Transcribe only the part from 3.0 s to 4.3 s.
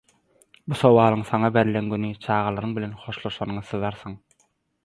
hoşlaşanyňy syzarsyň.